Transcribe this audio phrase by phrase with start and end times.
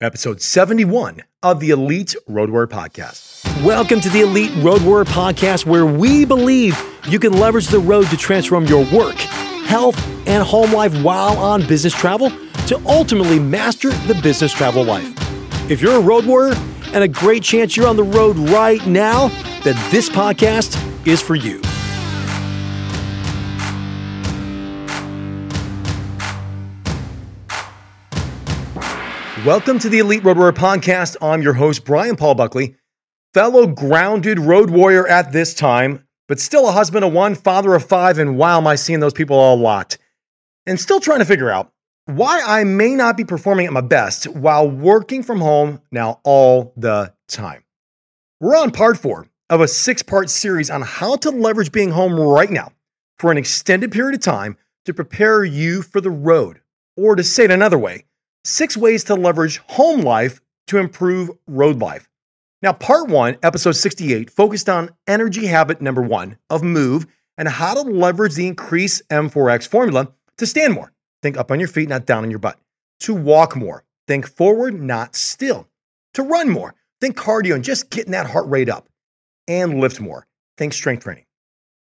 [0.00, 3.44] episode 71 of the Elite Road Warrior Podcast.
[3.64, 8.06] Welcome to the Elite Road Warrior Podcast, where we believe you can leverage the road
[8.10, 9.16] to transform your work,
[9.66, 9.98] health,
[10.28, 12.30] and home life while on business travel
[12.68, 15.12] to ultimately master the business travel life.
[15.70, 16.54] If you're a road warrior
[16.92, 19.28] and a great chance you're on the road right now,
[19.64, 20.76] then this podcast
[21.06, 21.60] is for you.
[29.48, 31.16] Welcome to the Elite Road Warrior Podcast.
[31.22, 32.76] I'm your host, Brian Paul Buckley,
[33.32, 37.82] fellow grounded road warrior at this time, but still a husband of one, father of
[37.82, 39.96] five, and wow, am I seeing those people a lot.
[40.66, 41.72] And still trying to figure out
[42.04, 46.74] why I may not be performing at my best while working from home now all
[46.76, 47.64] the time.
[48.40, 52.20] We're on part four of a six part series on how to leverage being home
[52.20, 52.72] right now
[53.18, 56.60] for an extended period of time to prepare you for the road.
[56.98, 58.04] Or to say it another way,
[58.48, 62.08] six ways to leverage home life to improve road life.
[62.62, 67.74] Now, part one, episode 68, focused on energy habit number one of move and how
[67.74, 70.92] to leverage the increase M4X formula to stand more.
[71.22, 72.58] Think up on your feet, not down on your butt.
[73.00, 73.84] To walk more.
[74.08, 75.68] Think forward, not still.
[76.14, 76.74] To run more.
[77.00, 78.88] Think cardio and just getting that heart rate up.
[79.46, 80.26] And lift more.
[80.56, 81.26] Think strength training.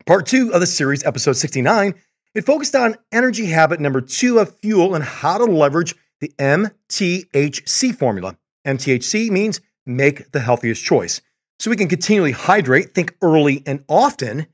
[0.06, 1.96] Part two of the series, episode 69,
[2.34, 7.96] it focused on energy habit number two of fuel and how to leverage the MTHC
[7.96, 8.38] formula.
[8.66, 11.22] MTHC means make the healthiest choice.
[11.60, 14.48] So we can continually hydrate, think early and often,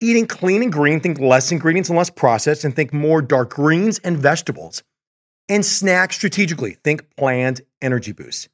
[0.00, 3.98] eating clean and green, think less ingredients and less processed, and think more dark greens
[3.98, 4.82] and vegetables.
[5.48, 8.48] And snack strategically, think planned energy boosts.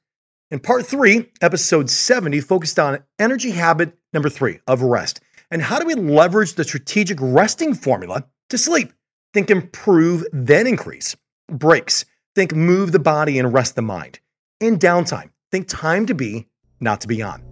[0.50, 5.20] In part three, episode 70, focused on energy habit number three of rest.
[5.50, 8.92] And how do we leverage the strategic resting formula to sleep?
[9.32, 11.16] Think improve, then increase.
[11.48, 12.04] Breaks.
[12.36, 14.20] Think move the body and rest the mind.
[14.60, 16.46] In downtime, think time to be,
[16.78, 17.42] not to be on.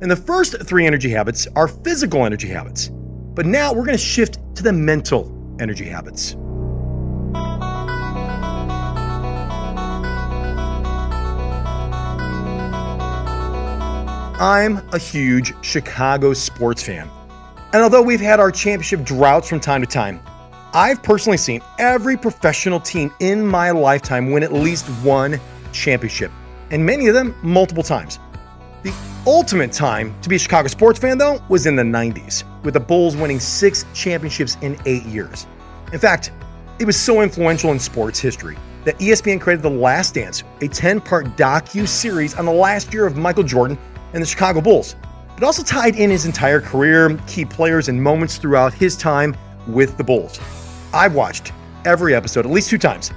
[0.00, 2.90] And the first three energy habits are physical energy habits.
[3.34, 6.36] But now we're going to shift to the mental energy habits.
[14.40, 17.10] I'm a huge Chicago sports fan.
[17.72, 20.20] And although we've had our championship droughts from time to time,
[20.74, 25.38] I've personally seen every professional team in my lifetime win at least one
[25.70, 26.32] championship,
[26.70, 28.18] and many of them multiple times.
[28.82, 28.94] The
[29.26, 32.80] ultimate time to be a Chicago sports fan, though, was in the 90s, with the
[32.80, 35.46] Bulls winning six championships in eight years.
[35.92, 36.32] In fact,
[36.78, 38.56] it was so influential in sports history
[38.86, 43.06] that ESPN created The Last Dance, a 10 part docu series on the last year
[43.06, 43.76] of Michael Jordan
[44.14, 44.96] and the Chicago Bulls.
[45.36, 49.36] It also tied in his entire career, key players, and moments throughout his time
[49.68, 50.40] with the Bulls.
[50.94, 51.52] I've watched
[51.84, 53.10] every episode at least two times.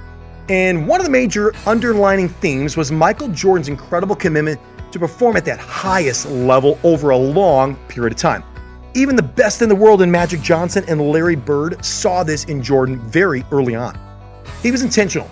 [0.48, 4.60] And one of the major underlining themes was Michael Jordan's incredible commitment
[4.92, 8.44] to perform at that highest level over a long period of time.
[8.94, 12.62] Even the best in the world in Magic Johnson and Larry Bird saw this in
[12.62, 13.98] Jordan very early on.
[14.62, 15.28] He was intentional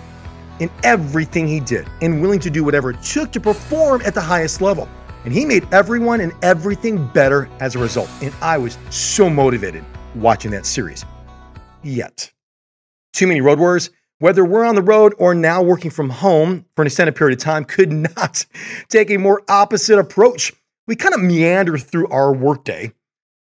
[0.59, 4.21] in everything he did and willing to do whatever it took to perform at the
[4.21, 4.87] highest level.
[5.23, 8.09] And he made everyone and everything better as a result.
[8.21, 9.83] And I was so motivated
[10.13, 11.03] watching that series.
[11.81, 12.31] Yet,
[13.15, 13.89] too many road warriors,
[14.19, 17.43] whether we're on the road or now working from home for an extended period of
[17.43, 18.45] time, could not
[18.89, 20.53] take a more opposite approach.
[20.87, 22.91] We kind of meander through our workday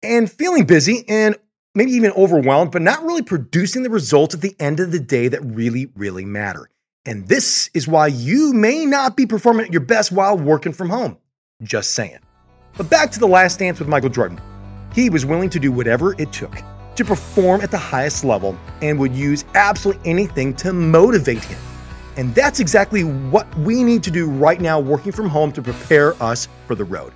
[0.02, 1.36] and feeling busy and
[1.74, 5.28] maybe even overwhelmed, but not really producing the results at the end of the day
[5.28, 6.68] that really, really matter.
[7.04, 10.90] And this is why you may not be performing at your best while working from
[10.90, 11.18] home.
[11.62, 12.18] Just saying.
[12.76, 14.40] But back to the last dance with Michael Jordan.
[14.92, 16.56] He was willing to do whatever it took
[16.96, 21.58] to perform at the highest level and would use absolutely anything to motivate him.
[22.16, 26.20] And that's exactly what we need to do right now, working from home to prepare
[26.22, 27.12] us for the road.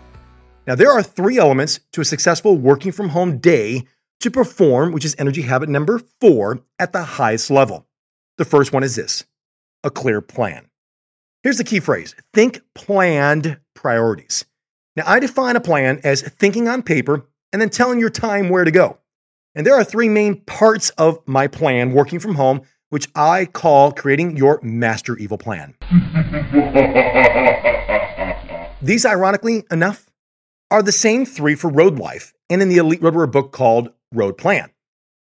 [0.66, 3.86] Now, there are three elements to a successful working from home day
[4.20, 7.86] to perform, which is energy habit number four, at the highest level.
[8.38, 9.24] The first one is this
[9.82, 10.66] a clear plan.
[11.42, 14.44] Here's the key phrase think planned priorities.
[14.94, 18.64] Now, I define a plan as thinking on paper and then telling your time where
[18.64, 18.99] to go.
[19.54, 23.92] And there are three main parts of my plan working from home, which I call
[23.92, 25.74] creating your master evil plan.
[28.82, 30.08] These, ironically enough,
[30.70, 33.90] are the same three for road life and in the Elite Road Warrior book called
[34.12, 34.70] Road Plan.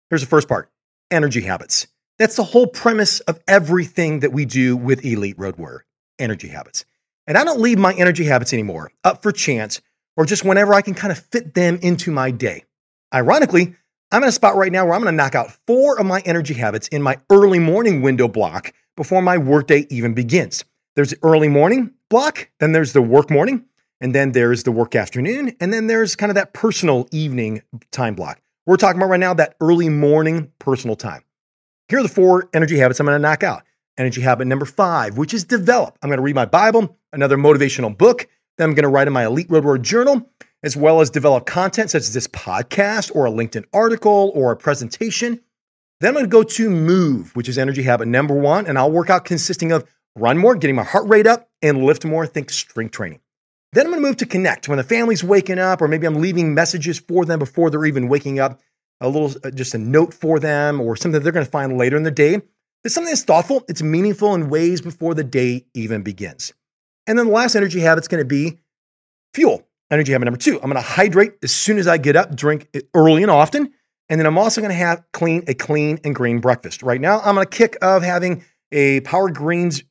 [0.10, 0.70] Here's the first part
[1.12, 1.88] energy habits.
[2.18, 5.86] That's the whole premise of everything that we do with Elite Road Warrior
[6.20, 6.84] energy habits.
[7.26, 9.82] And I don't leave my energy habits anymore up for chance
[10.18, 12.66] or just whenever I can kind of fit them into my day.
[13.14, 13.76] Ironically,
[14.12, 16.22] I'm in a spot right now where I'm going to knock out four of my
[16.26, 20.66] energy habits in my early morning window block before my workday even begins.
[20.96, 23.66] There's the early morning block, then there's the work morning,
[24.02, 27.62] and then there's the work afternoon, and then there's kind of that personal evening
[27.92, 28.42] time block.
[28.66, 31.24] We're talking about right now that early morning personal time.
[31.88, 33.62] Here are the four energy habits I'm going to knock out.
[34.00, 36.00] Energy habit number five, which is develop.
[36.02, 38.28] I'm going to read my Bible, another motivational book.
[38.58, 40.28] Then I'm going to write in my Elite Road Warrior journal,
[40.64, 44.58] as well as develop content such as this podcast or a LinkedIn article or a
[44.58, 45.40] presentation.
[46.00, 48.92] Then I'm going to go to move, which is energy habit number one, and I'll
[48.92, 49.86] work out consisting of
[50.16, 52.26] run more, getting my heart rate up, and lift more.
[52.26, 53.20] Think strength training.
[53.74, 54.68] Then I'm going to move to connect.
[54.68, 58.08] When the family's waking up, or maybe I'm leaving messages for them before they're even
[58.08, 58.60] waking up,
[59.02, 61.96] a little, uh, just a note for them, or something they're going to find later
[61.96, 62.42] in the day.
[62.84, 66.54] It's something that's thoughtful, it's meaningful in ways before the day even begins.
[67.08, 68.60] And then the last energy habit is going to be
[69.34, 69.68] fuel.
[69.92, 70.56] Energy habit number two.
[70.56, 73.74] I'm going to hydrate as soon as I get up, drink early and often.
[74.08, 76.84] And then I'm also going to have clean a clean and green breakfast.
[76.84, 79.84] Right now, I'm on a kick of having a Power Greens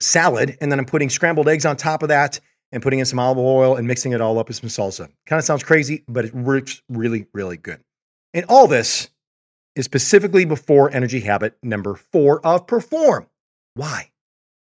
[0.00, 2.40] salad, and then I'm putting scrambled eggs on top of that
[2.72, 5.08] and putting in some olive oil and mixing it all up with some salsa.
[5.26, 7.80] Kind of sounds crazy, but it works really, really good.
[8.34, 9.08] And all this
[9.76, 13.26] is specifically before energy habit number four of perform.
[13.74, 14.10] Why?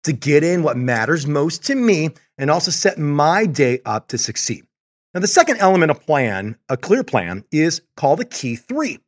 [0.07, 4.19] To get in what matters most to me and also set my day up to
[4.19, 4.65] succeed.
[5.13, 9.01] Now, the second element of plan, a clear plan, is called the key three.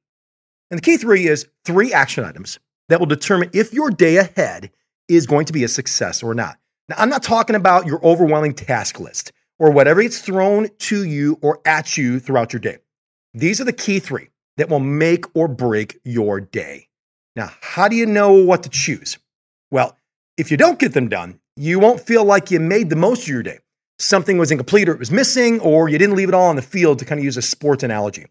[0.72, 2.58] And the key three is three action items
[2.88, 4.72] that will determine if your day ahead
[5.06, 6.58] is going to be a success or not.
[6.88, 9.30] Now, I'm not talking about your overwhelming task list
[9.60, 12.78] or whatever gets thrown to you or at you throughout your day.
[13.34, 16.88] These are the key three that will make or break your day.
[17.36, 19.16] Now, how do you know what to choose?
[19.70, 19.97] Well,
[20.38, 23.28] if you don't get them done, you won't feel like you made the most of
[23.28, 23.58] your day.
[23.98, 26.62] Something was incomplete or it was missing, or you didn't leave it all on the
[26.62, 28.26] field to kind of use a sports analogy.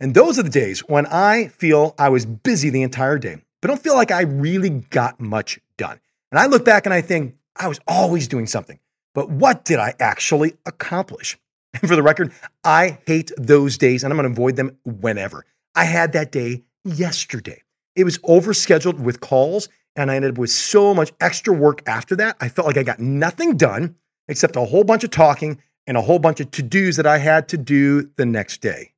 [0.00, 3.68] And those are the days when I feel I was busy the entire day, but
[3.68, 6.00] don't feel like I really got much done.
[6.32, 8.80] And I look back and I think, I was always doing something.
[9.14, 11.38] But what did I actually accomplish?
[11.80, 15.44] And for the record, I hate those days and I'm going to avoid them whenever.
[15.74, 17.64] I had that day yesterday.
[17.96, 22.16] It was overscheduled with calls and I ended up with so much extra work after
[22.16, 22.36] that.
[22.40, 23.96] I felt like I got nothing done
[24.28, 27.18] except a whole bunch of talking and a whole bunch of to dos that I
[27.18, 28.92] had to do the next day.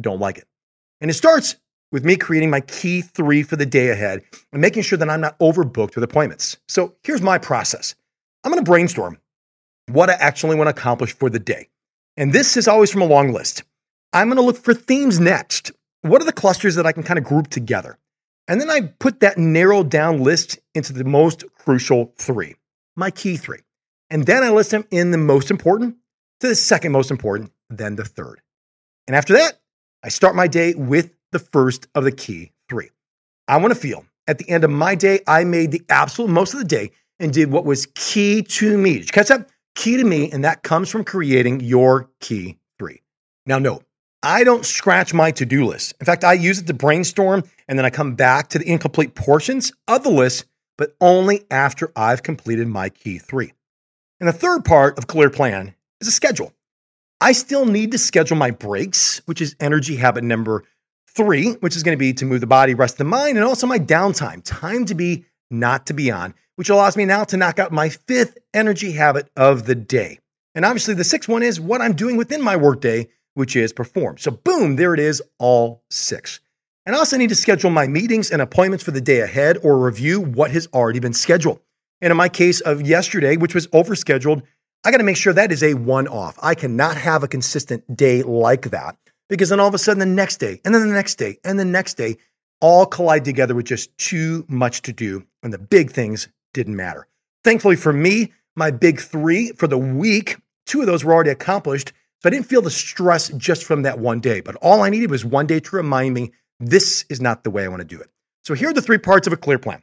[0.00, 0.46] Don't like it.
[1.00, 1.56] And it starts
[1.90, 4.22] with me creating my key three for the day ahead
[4.52, 6.56] and making sure that I'm not overbooked with appointments.
[6.68, 7.94] So here's my process
[8.44, 9.18] I'm going to brainstorm
[9.90, 11.68] what I actually want to accomplish for the day.
[12.16, 13.62] And this is always from a long list.
[14.12, 15.72] I'm going to look for themes next.
[16.02, 17.98] What are the clusters that I can kind of group together?
[18.48, 22.56] And then I put that narrowed down list into the most crucial three,
[22.96, 23.60] my key three.
[24.10, 25.96] And then I list them in the most important
[26.40, 28.40] to the second most important, then the third.
[29.06, 29.60] And after that,
[30.02, 32.90] I start my day with the first of the key three.
[33.48, 36.52] I want to feel at the end of my day, I made the absolute most
[36.52, 38.94] of the day and did what was key to me.
[38.94, 39.48] Did you catch that?
[39.74, 43.02] Key to me, and that comes from creating your key three.
[43.46, 43.84] Now, note,
[44.22, 45.94] I don't scratch my to do list.
[46.00, 49.14] In fact, I use it to brainstorm and then I come back to the incomplete
[49.14, 50.44] portions of the list,
[50.78, 53.52] but only after I've completed my key three.
[54.20, 56.52] And the third part of Clear Plan is a schedule.
[57.20, 60.64] I still need to schedule my breaks, which is energy habit number
[61.08, 63.66] three, which is going to be to move the body, rest the mind, and also
[63.66, 67.58] my downtime, time to be, not to be on which allows me now to knock
[67.58, 70.18] out my fifth energy habit of the day.
[70.54, 74.18] And obviously, the sixth one is what I'm doing within my workday, which is perform.
[74.18, 76.40] So, boom, there it is, all six.
[76.84, 79.78] And I also need to schedule my meetings and appointments for the day ahead or
[79.78, 81.60] review what has already been scheduled.
[82.00, 84.42] And in my case of yesterday, which was overscheduled,
[84.84, 86.36] I got to make sure that is a one off.
[86.42, 88.96] I cannot have a consistent day like that
[89.28, 91.58] because then all of a sudden the next day, and then the next day, and
[91.58, 92.16] the next day
[92.60, 95.24] all collide together with just too much to do.
[95.42, 97.06] And the big things didn't matter.
[97.44, 100.36] Thankfully for me, my big three for the week,
[100.66, 101.92] two of those were already accomplished.
[102.22, 104.40] So I didn't feel the stress just from that one day.
[104.40, 107.64] But all I needed was one day to remind me this is not the way
[107.64, 108.08] I want to do it.
[108.44, 109.82] So here are the three parts of a clear plan.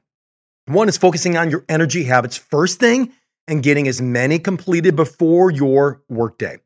[0.65, 3.11] One is focusing on your energy habits first thing
[3.47, 6.59] and getting as many completed before your workday.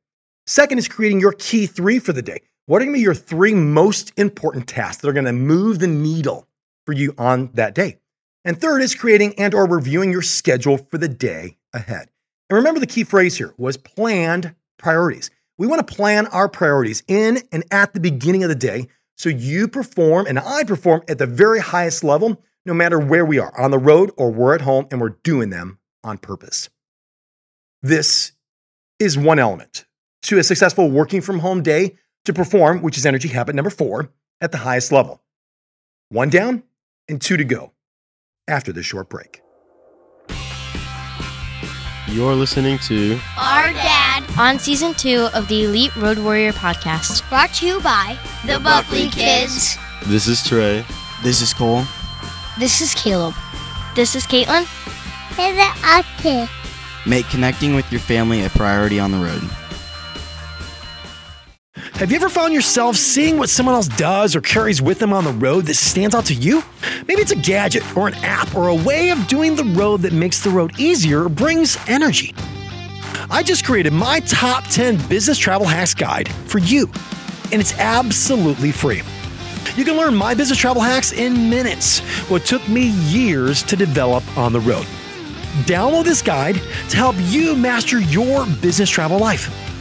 [0.46, 2.42] Second is creating your key three for the day.
[2.66, 5.80] What are going to be your three most important tasks that are going to move
[5.80, 6.48] the needle
[6.86, 7.98] for you on that day?
[8.46, 12.10] And third is creating and or reviewing your schedule for the day ahead.
[12.50, 15.32] And remember the key phrase here was planned priorities.
[15.58, 19.30] We want to plan our priorities in and at the beginning of the day so
[19.30, 23.54] you perform and I perform at the very highest level no matter where we are,
[23.60, 26.70] on the road or we're at home and we're doing them on purpose.
[27.82, 28.32] This
[29.00, 29.86] is one element
[30.24, 34.10] to a successful working from home day to perform, which is energy habit number 4
[34.40, 35.22] at the highest level.
[36.10, 36.64] One down
[37.10, 37.74] and two to go
[38.48, 39.43] after this short break.
[42.14, 47.28] You're listening to Our Dad on season two of the Elite Road Warrior podcast.
[47.28, 49.80] Brought to you by the Buckley Kids.
[50.06, 50.86] This is Trey.
[51.24, 51.86] This is Cole.
[52.60, 53.34] This is Caleb.
[53.96, 54.68] This is Caitlin.
[55.36, 56.50] This is Ate.
[57.08, 59.42] Make connecting with your family a priority on the road.
[61.98, 65.24] Have you ever found yourself seeing what someone else does or carries with them on
[65.24, 66.64] the road that stands out to you?
[67.08, 70.12] Maybe it's a gadget or an app or a way of doing the road that
[70.12, 72.34] makes the road easier or brings energy.
[73.30, 76.90] I just created my top 10 business travel hacks guide for you,
[77.52, 79.04] and it's absolutely free.
[79.76, 84.24] You can learn my business travel hacks in minutes, what took me years to develop
[84.36, 84.88] on the road.
[85.68, 86.56] Download this guide
[86.90, 89.73] to help you master your business travel life.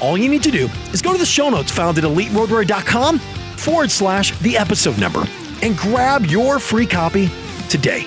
[0.00, 3.90] All you need to do is go to the show notes found at eliteroadwarrior.com forward
[3.90, 5.24] slash the episode number
[5.62, 7.30] and grab your free copy
[7.68, 8.06] today.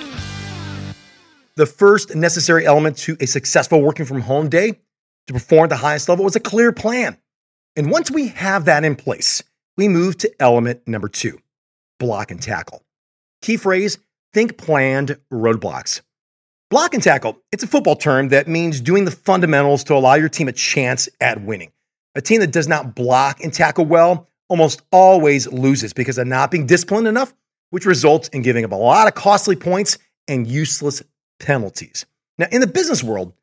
[1.55, 4.79] The first necessary element to a successful working from home day
[5.27, 7.17] to perform at the highest level was a clear plan.
[7.75, 9.43] And once we have that in place,
[9.77, 11.39] we move to element number two
[11.99, 12.83] block and tackle.
[13.41, 13.99] Key phrase
[14.33, 16.01] think planned roadblocks.
[16.69, 20.27] Block and tackle, it's a football term that means doing the fundamentals to allow your
[20.27, 21.71] team a chance at winning.
[22.15, 26.51] A team that does not block and tackle well almost always loses because of not
[26.51, 27.33] being disciplined enough,
[27.71, 31.01] which results in giving up a lot of costly points and useless
[31.39, 32.05] penalties.
[32.37, 33.33] Now, in the business world,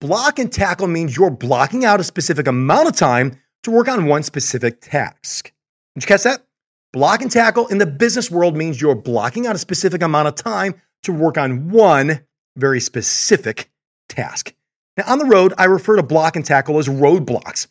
[0.00, 4.06] block and tackle means you're blocking out a specific amount of time to work on
[4.06, 5.52] one specific task.
[5.94, 6.44] Did you catch that?
[6.92, 10.34] Block and tackle in the business world means you're blocking out a specific amount of
[10.34, 12.20] time to work on one
[12.56, 13.70] very specific
[14.08, 14.54] task.
[14.96, 17.68] Now, on the road, I refer to block and tackle as roadblocks.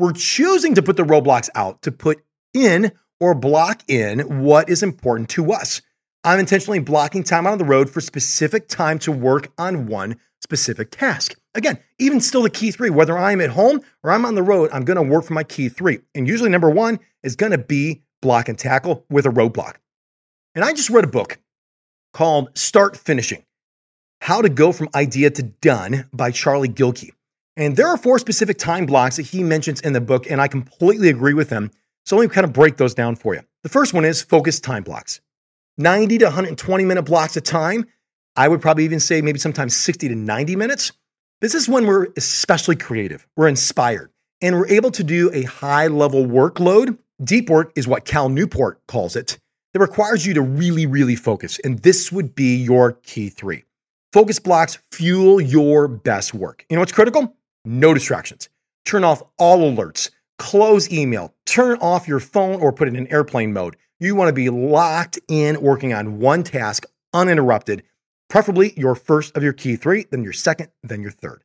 [0.00, 4.82] We're choosing to put the roadblocks out to put in or block in what is
[4.82, 5.82] important to us.
[6.24, 10.16] I'm intentionally blocking time out on the road for specific time to work on one
[10.40, 11.34] specific task.
[11.54, 14.70] Again, even still the key three, whether I'm at home or I'm on the road,
[14.72, 15.98] I'm going to work for my key three.
[16.14, 19.74] And usually, number one is going to be block and tackle with a roadblock.
[20.54, 21.38] And I just read a book
[22.14, 23.44] called Start Finishing
[24.22, 27.10] How to Go from Idea to Done by Charlie Gilkey.
[27.56, 30.48] And there are four specific time blocks that he mentions in the book, and I
[30.48, 31.70] completely agree with him.
[32.06, 33.42] So let me kind of break those down for you.
[33.62, 35.20] The first one is focused time blocks
[35.78, 37.84] 90 to 120 minute blocks of time.
[38.36, 40.92] I would probably even say maybe sometimes 60 to 90 minutes.
[41.40, 45.88] This is when we're especially creative, we're inspired, and we're able to do a high
[45.88, 46.98] level workload.
[47.22, 49.38] Deep work is what Cal Newport calls it,
[49.72, 51.58] that requires you to really, really focus.
[51.64, 53.64] And this would be your key three.
[54.12, 56.64] Focus blocks fuel your best work.
[56.68, 57.36] You know what's critical?
[57.64, 58.48] No distractions.
[58.84, 63.52] Turn off all alerts, close email, turn off your phone or put it in airplane
[63.52, 63.76] mode.
[63.98, 67.82] You want to be locked in working on one task uninterrupted,
[68.28, 71.44] preferably your first of your key three, then your second, then your third.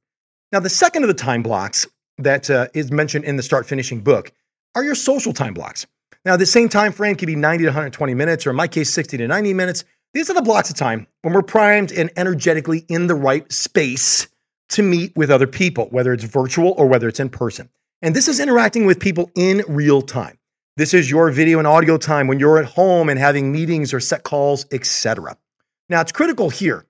[0.51, 1.85] Now, the second of the time blocks
[2.17, 4.31] that uh, is mentioned in the start finishing book
[4.73, 5.85] are your social time blocks.
[6.23, 8.91] Now, the same time frame can be 90 to 120 minutes, or in my case,
[8.91, 9.83] 60 to 90 minutes.
[10.13, 14.27] These are the blocks of time when we're primed and energetically in the right space
[14.69, 17.69] to meet with other people, whether it's virtual or whether it's in person.
[18.01, 20.37] And this is interacting with people in real time.
[20.77, 23.99] This is your video and audio time when you're at home and having meetings or
[23.99, 25.37] set calls, etc.
[25.89, 26.85] Now, it's critical here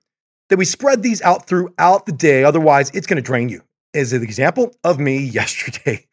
[0.48, 3.62] that we spread these out throughout the day, otherwise, it's going to drain you.
[3.94, 6.06] As an example of me yesterday.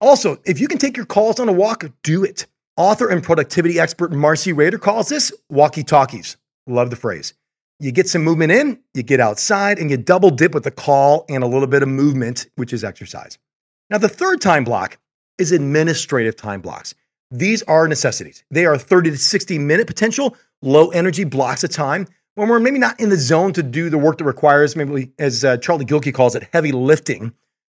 [0.00, 2.46] Also, if you can take your calls on a walk, do it.
[2.76, 6.36] Author and productivity expert Marcey Rader calls this walkie talkies.
[6.68, 7.34] Love the phrase.
[7.80, 11.24] You get some movement in, you get outside, and you double dip with the call
[11.28, 13.38] and a little bit of movement, which is exercise.
[13.88, 14.98] Now, the third time block
[15.38, 16.94] is administrative time blocks.
[17.30, 18.42] These are necessities.
[18.50, 22.78] They are 30 to 60 minute potential, low energy blocks of time when we're maybe
[22.78, 26.14] not in the zone to do the work that requires, maybe as uh, Charlie Gilkey
[26.14, 27.32] calls it, heavy lifting.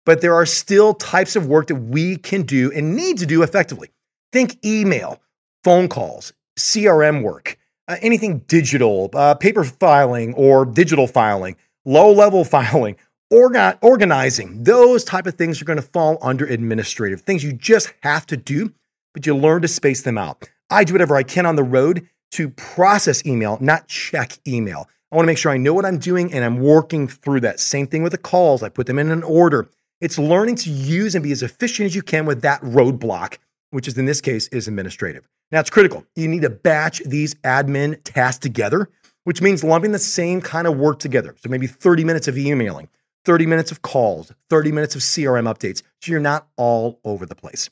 [0.07, 3.43] But there are still types of work that we can do and need to do
[3.43, 3.91] effectively.
[4.33, 5.21] Think email,
[5.65, 7.59] phone calls, CRM work,
[7.89, 12.97] uh, anything digital, uh, paper filing or digital filing, low level filing,
[13.33, 17.93] orga- organizing, those type of things are going to fall under administrative things you just
[18.03, 18.73] have to do,
[19.15, 20.49] but you learn to space them out.
[20.71, 24.89] I do whatever I can on the road to process email, not check email.
[25.11, 27.61] I want to make sure I know what I'm doing and I'm working through that.
[27.61, 28.63] Same thing with the calls.
[28.63, 29.69] I put them in an order.
[30.01, 33.37] It's learning to use and be as efficient as you can with that roadblock,
[33.73, 35.29] which is in this case is administrative.
[35.51, 36.05] Now it's critical.
[36.15, 38.89] You need to batch these admin tasks together,
[39.25, 41.35] which means lumping the same kind of work together.
[41.39, 42.89] So maybe 30 minutes of emailing,
[43.25, 45.83] 30 minutes of calls, 30 minutes of CRM updates.
[46.01, 47.69] So you're not all over the place.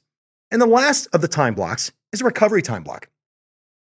[0.51, 3.09] And the last of the time blocks is a recovery time block.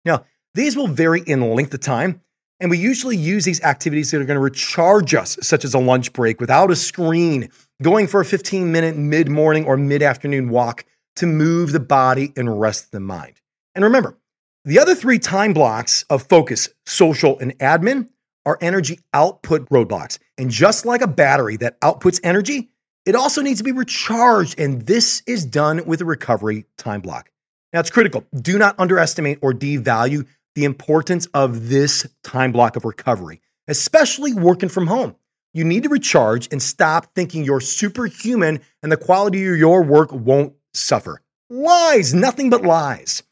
[0.04, 2.22] Now, these will vary in length of time,
[2.58, 5.78] And we usually use these activities that are going to recharge us, such as a
[5.78, 7.50] lunch break without a screen,
[7.82, 12.32] going for a 15 minute mid morning or mid afternoon walk to move the body
[12.36, 13.40] and rest the mind.
[13.74, 14.16] And remember,
[14.64, 18.08] the other three time blocks of focus, social, and admin
[18.44, 20.18] are energy output roadblocks.
[20.38, 22.70] And just like a battery that outputs energy,
[23.04, 24.58] it also needs to be recharged.
[24.58, 27.30] And this is done with a recovery time block.
[27.72, 28.24] Now, it's critical.
[28.34, 34.68] Do not underestimate or devalue the importance of this time block of recovery, especially working
[34.68, 35.14] from home.
[35.52, 40.12] You need to recharge and stop thinking you're superhuman and the quality of your work
[40.12, 41.20] won't suffer.
[41.50, 43.22] Lies, nothing but lies.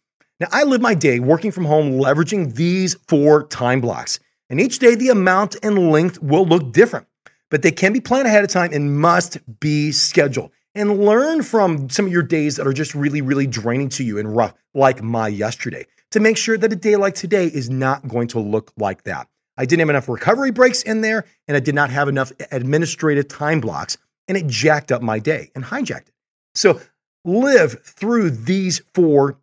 [0.40, 4.18] Now, I live my day working from home, leveraging these four time blocks.
[4.50, 7.06] And each day, the amount and length will look different,
[7.50, 10.50] but they can be planned ahead of time and must be scheduled.
[10.74, 14.18] And learn from some of your days that are just really, really draining to you
[14.18, 18.08] and rough, like my yesterday, to make sure that a day like today is not
[18.08, 19.28] going to look like that.
[19.56, 23.28] I didn't have enough recovery breaks in there, and I did not have enough administrative
[23.28, 23.96] time blocks,
[24.26, 26.14] and it jacked up my day and hijacked it.
[26.56, 26.80] So
[27.24, 29.38] live through these four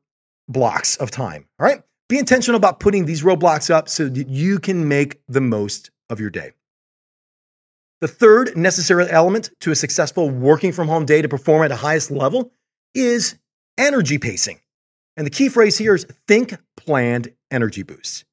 [0.48, 1.46] blocks of time.
[1.60, 1.82] All right.
[2.10, 6.20] Be intentional about putting these roadblocks up so that you can make the most of
[6.20, 6.52] your day.
[8.02, 11.76] The third necessary element to a successful working from home day to perform at the
[11.76, 12.52] highest level
[12.94, 13.38] is
[13.78, 14.60] energy pacing.
[15.16, 18.26] And the key phrase here is think planned energy boosts.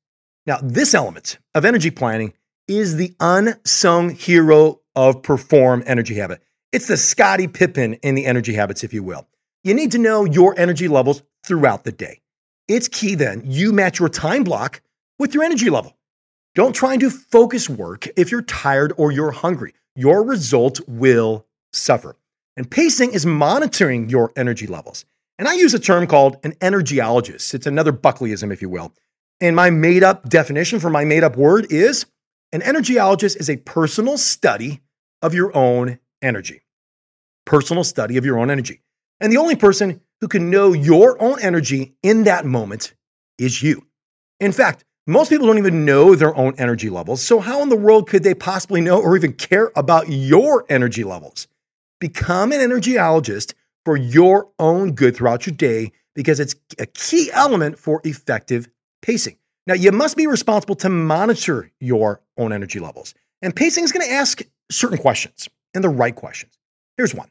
[0.47, 2.33] Now, this element of energy planning
[2.67, 6.43] is the unsung hero of Perform Energy Habit.
[6.73, 9.27] It's the Scottie Pippen in the energy habits, if you will.
[9.69, 12.23] You need to know your energy levels throughout the day.
[12.69, 14.81] It's key then you match your time block
[15.19, 15.95] with your energy level.
[16.55, 19.75] Don't try and do focus work if you're tired or you're hungry.
[19.95, 21.45] Your result will
[21.75, 22.17] suffer.
[22.57, 25.05] And pacing is monitoring your energy levels.
[25.39, 27.53] And I use a term called an energyologist.
[27.53, 28.95] It's another Buckleyism, if you will.
[29.39, 32.07] And my made up definition for my made up word is
[32.53, 34.81] an energyologist is a personal study
[35.21, 36.63] of your own energy.
[37.45, 38.81] Personal study of your own energy.
[39.21, 42.95] And the only person who can know your own energy in that moment
[43.39, 43.87] is you.
[44.41, 47.23] In fact, most people don't even know their own energy levels.
[47.23, 51.03] So, how in the world could they possibly know or even care about your energy
[51.03, 51.49] levels?
[51.99, 53.55] Become an energyologist
[53.85, 58.69] for your own good throughout your day because it's a key element for effective
[59.01, 59.39] pacing.
[59.67, 63.15] Now, you must be responsible to monitor your own energy levels.
[63.41, 66.53] And pacing is going to ask certain questions and the right questions.
[66.97, 67.31] Here's one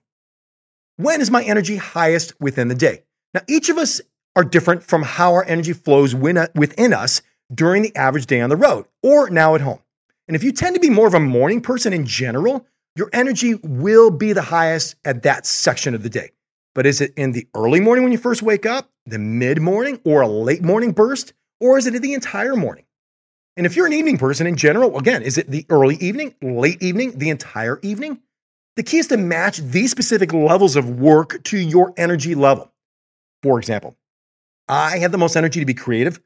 [0.97, 3.03] when is my energy highest within the day?
[3.33, 4.01] Now, each of us
[4.36, 7.21] are different from how our energy flows within us
[7.53, 9.79] during the average day on the road or now at home.
[10.27, 13.55] And if you tend to be more of a morning person in general, your energy
[13.63, 16.31] will be the highest at that section of the day.
[16.75, 19.99] But is it in the early morning when you first wake up, the mid morning,
[20.03, 22.86] or a late morning burst, or is it the entire morning?
[23.55, 26.81] And if you're an evening person in general, again, is it the early evening, late
[26.81, 28.19] evening, the entire evening?
[28.77, 32.71] The key is to match these specific levels of work to your energy level.
[33.41, 33.97] For example,
[34.69, 36.19] I have the most energy to be creative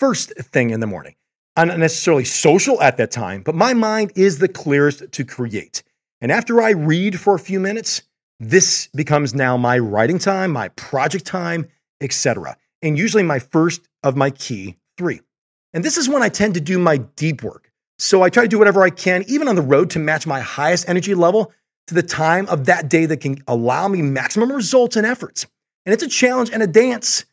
[0.00, 1.14] first thing in the morning.
[1.54, 5.84] I'm not necessarily social at that time, but my mind is the clearest to create.
[6.20, 8.02] And after I read for a few minutes,
[8.40, 11.68] this becomes now my writing time, my project time,
[12.00, 12.56] etc.
[12.82, 15.20] And usually my first of my key three.
[15.72, 17.70] And this is when I tend to do my deep work.
[18.00, 20.40] So I try to do whatever I can, even on the road, to match my
[20.40, 21.52] highest energy level
[21.88, 25.46] to the time of that day that can allow me maximum results and efforts.
[25.84, 27.24] And it's a challenge and a dance,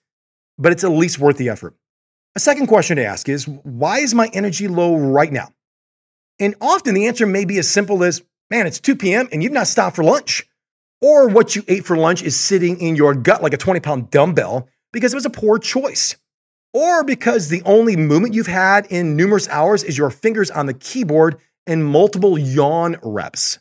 [0.57, 1.75] but it's at least worth the effort.
[2.35, 5.49] A second question to ask is why is my energy low right now?
[6.39, 9.27] And often the answer may be as simple as, man, it's 2 p.m.
[9.31, 10.47] and you've not stopped for lunch.
[11.01, 14.11] Or what you ate for lunch is sitting in your gut like a 20 pound
[14.11, 16.15] dumbbell because it was a poor choice.
[16.73, 20.73] Or because the only movement you've had in numerous hours is your fingers on the
[20.73, 23.59] keyboard and multiple yawn reps.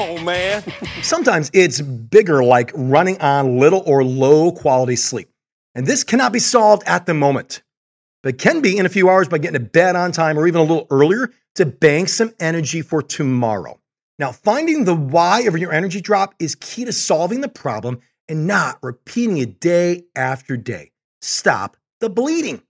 [0.00, 0.64] On, man.
[1.02, 5.28] Sometimes it's bigger, like running on little or low quality sleep.
[5.74, 7.62] And this cannot be solved at the moment,
[8.22, 10.60] but can be in a few hours by getting to bed on time or even
[10.60, 13.78] a little earlier to bank some energy for tomorrow.
[14.18, 18.46] Now, finding the why of your energy drop is key to solving the problem and
[18.46, 20.92] not repeating it day after day.
[21.20, 22.62] Stop the bleeding.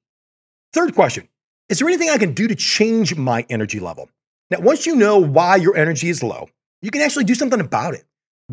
[0.73, 1.29] Third question
[1.69, 4.11] Is there anything I can do to change my energy level?
[4.51, 6.49] Now, once you know why your energy is low,
[6.83, 8.05] you can actually do something about it.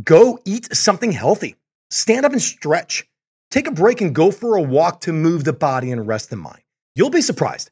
[0.03, 1.55] Go eat something healthy.
[1.89, 3.07] Stand up and stretch.
[3.49, 6.35] Take a break and go for a walk to move the body and rest the
[6.35, 6.61] mind.
[6.95, 7.71] You'll be surprised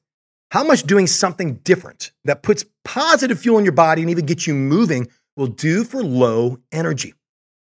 [0.52, 4.48] how much doing something different that puts positive fuel in your body and even gets
[4.48, 7.14] you moving will do for low energy.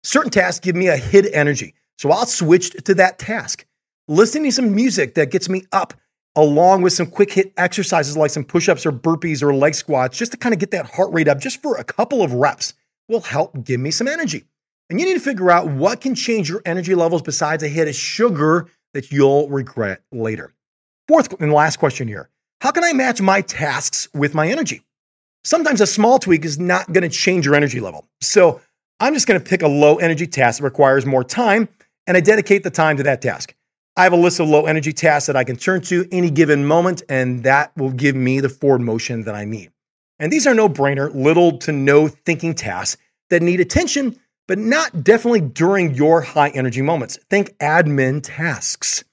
[0.05, 3.67] Certain tasks give me a hit energy, so I'll switch to that task.
[4.07, 5.95] Listening to some music that gets me up
[6.37, 10.19] along with some quick hit exercises like some push ups or burpees or leg squats,
[10.19, 12.75] just to kind of get that heart rate up just for a couple of reps,
[13.09, 14.45] will help give me some energy.
[14.91, 17.89] And you need to figure out what can change your energy levels besides a hit
[17.89, 20.55] of sugar that you'll regret later.
[21.09, 24.83] Fourth and last question here How can I match my tasks with my energy?
[25.43, 28.07] Sometimes a small tweak is not going to change your energy level.
[28.21, 28.61] So
[29.01, 31.69] I'm just going to pick a low energy task that requires more time
[32.07, 33.55] and I dedicate the time to that task.
[33.97, 36.67] I have a list of low energy tasks that I can turn to any given
[36.67, 39.71] moment, and that will give me the forward motion that I need.
[40.19, 43.01] And these are no brainer, little to no thinking tasks
[43.31, 47.19] that need attention, but not definitely during your high energy moments.
[47.31, 49.05] Think admin tasks.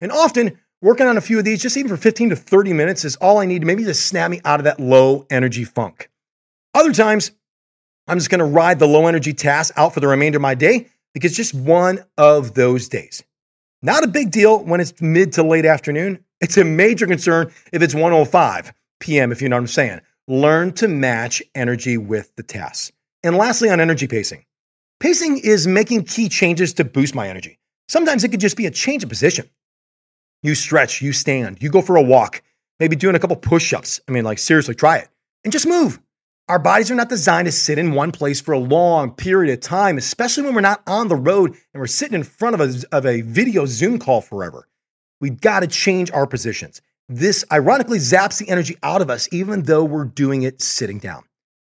[0.00, 3.04] And often, working on a few of these, just even for 15 to 30 minutes,
[3.04, 6.10] is all I need to maybe just snap me out of that low energy funk.
[6.74, 7.30] Other times,
[8.06, 10.88] I'm just gonna ride the low energy task out for the remainder of my day
[11.14, 13.22] because just one of those days.
[13.82, 16.24] Not a big deal when it's mid to late afternoon.
[16.40, 20.00] It's a major concern if it's 105 p.m., if you know what I'm saying.
[20.26, 22.92] Learn to match energy with the tasks.
[23.22, 24.46] And lastly, on energy pacing.
[24.98, 27.58] Pacing is making key changes to boost my energy.
[27.88, 29.50] Sometimes it could just be a change of position.
[30.42, 32.42] You stretch, you stand, you go for a walk,
[32.80, 34.00] maybe doing a couple push ups.
[34.08, 35.08] I mean, like, seriously, try it
[35.44, 36.00] and just move.
[36.48, 39.60] Our bodies are not designed to sit in one place for a long period of
[39.60, 42.96] time, especially when we're not on the road and we're sitting in front of a,
[42.96, 44.68] of a video Zoom call forever.
[45.20, 46.80] We've got to change our positions.
[47.08, 51.24] This ironically zaps the energy out of us, even though we're doing it sitting down.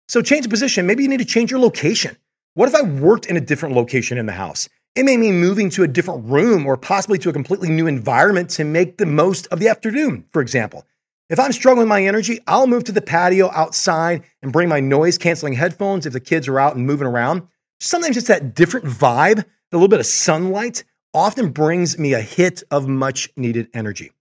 [0.08, 0.86] So, change position.
[0.86, 2.16] Maybe you need to change your location.
[2.54, 4.68] What if I worked in a different location in the house?
[4.94, 8.50] It may mean moving to a different room or possibly to a completely new environment
[8.50, 10.86] to make the most of the afternoon, for example.
[11.28, 14.78] If I'm struggling with my energy, I'll move to the patio outside and bring my
[14.78, 17.42] noise canceling headphones if the kids are out and moving around.
[17.80, 22.62] Sometimes it's that different vibe, a little bit of sunlight often brings me a hit
[22.70, 24.12] of much needed energy.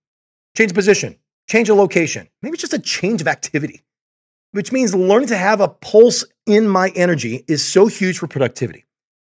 [0.58, 1.18] Change position,
[1.50, 3.84] change of location, maybe just a change of activity,
[4.52, 8.86] which means learning to have a pulse in my energy is so huge for productivity.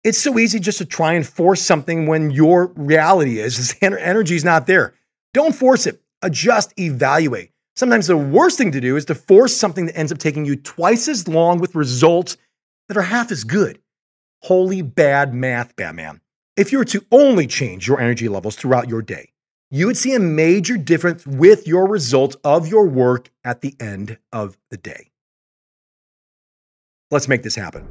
[0.03, 4.35] It's so easy just to try and force something when your reality is, is energy
[4.35, 4.95] is not there.
[5.35, 6.01] Don't force it.
[6.23, 7.51] Adjust, evaluate.
[7.77, 10.57] Sometimes the worst thing to do is to force something that ends up taking you
[10.57, 12.37] twice as long with results
[12.89, 13.79] that are half as good.
[14.43, 16.21] Holy bad math, Batman.
[16.57, 19.31] If you were to only change your energy levels throughout your day,
[19.71, 24.19] you would see a major difference with your results of your work at the end
[24.33, 25.11] of the day.
[27.11, 27.87] Let's make this happen.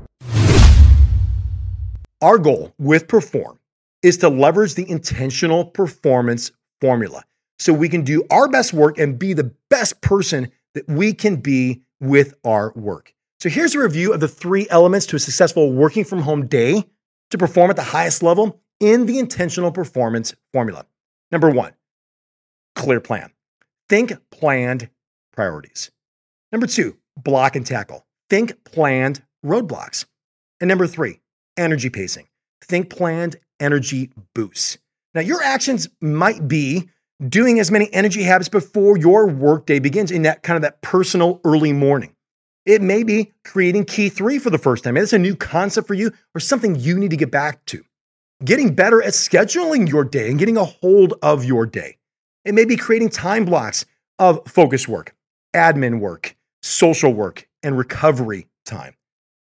[2.21, 3.59] Our goal with Perform
[4.03, 7.23] is to leverage the intentional performance formula
[7.57, 11.37] so we can do our best work and be the best person that we can
[11.37, 13.13] be with our work.
[13.39, 16.83] So here's a review of the three elements to a successful working from home day
[17.29, 20.85] to perform at the highest level in the intentional performance formula.
[21.31, 21.73] Number one,
[22.75, 23.31] clear plan.
[23.87, 24.89] Think planned
[25.33, 25.91] priorities.
[26.51, 28.05] Number two, block and tackle.
[28.29, 30.05] Think planned roadblocks.
[30.59, 31.19] And number three,
[31.57, 32.27] energy pacing.
[32.63, 34.77] Think planned energy boosts.
[35.13, 36.89] Now, your actions might be
[37.27, 41.41] doing as many energy habits before your workday begins in that kind of that personal
[41.43, 42.15] early morning.
[42.65, 44.95] It may be creating key three for the first time.
[44.97, 47.83] It's a new concept for you or something you need to get back to.
[48.45, 51.97] Getting better at scheduling your day and getting a hold of your day.
[52.45, 53.85] It may be creating time blocks
[54.17, 55.13] of focus work,
[55.53, 58.95] admin work, social work, and recovery time.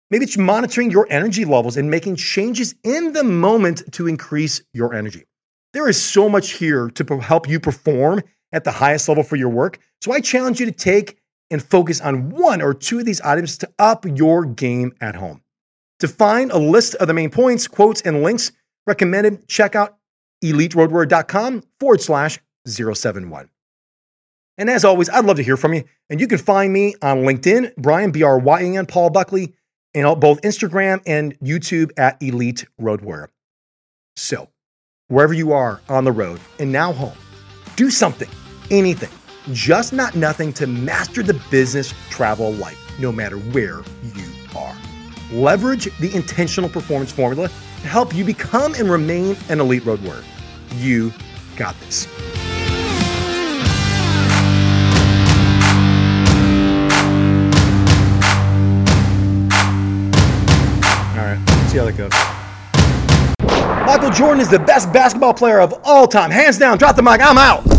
[0.09, 4.95] Maybe it's monitoring your energy levels and making changes in the moment to increase your
[4.95, 5.25] energy.
[5.73, 9.49] There is so much here to help you perform at the highest level for your
[9.49, 9.77] work.
[10.01, 11.19] So I challenge you to take
[11.51, 15.43] and focus on one or two of these items to up your game at home.
[15.99, 18.51] To find a list of the main points, quotes, and links
[18.87, 19.97] recommended, check out
[20.43, 23.49] eliteroadwarrior.com forward slash 071.
[24.57, 25.83] And as always, I'd love to hear from you.
[26.09, 29.53] And you can find me on LinkedIn, Brian, B R Y N, Paul Buckley,
[29.93, 33.29] and both Instagram and YouTube at Elite Road Warrior.
[34.15, 34.49] So,
[35.09, 37.17] wherever you are on the road and now home,
[37.75, 38.29] do something,
[38.71, 39.11] anything,
[39.53, 43.81] just not nothing to master the business travel life, no matter where
[44.15, 44.75] you are.
[45.31, 47.49] Leverage the intentional performance formula
[47.87, 50.23] to help you become and remain an elite road warrior.
[50.75, 51.13] You
[51.55, 52.05] got this.
[61.15, 62.11] All right, see how that goes.
[63.87, 66.29] Michael Jordan is the best basketball player of all time.
[66.29, 67.76] Hands down, drop the mic, I'm out.